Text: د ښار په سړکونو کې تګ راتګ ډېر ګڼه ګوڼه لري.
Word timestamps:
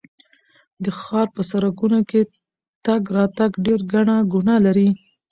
د 0.83 0.85
ښار 0.99 1.27
په 1.35 1.41
سړکونو 1.51 1.99
کې 2.09 2.21
تګ 2.85 3.01
راتګ 3.17 3.51
ډېر 3.65 3.79
ګڼه 3.93 4.15
ګوڼه 4.31 4.55
لري. 4.65 4.89